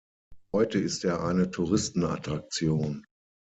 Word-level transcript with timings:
Heute 0.51 0.79
ist 0.79 1.03
er 1.05 1.23
eine 1.23 1.51
Touristenattraktion. 1.51 3.05